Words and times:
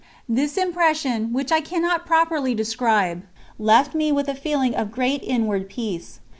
This 0.27 0.57
impression, 0.57 1.31
which 1.31 1.51
I 1.51 1.61
cannot 1.61 2.07
properly 2.07 2.55
describe, 2.55 3.21
left 3.59 3.93
me 3.93 4.11
with 4.11 4.27
a 4.27 4.33
feeling 4.33 4.73
of 4.73 4.91
great 4.91 5.21
inward 5.21 5.69
peace. 5.69 6.19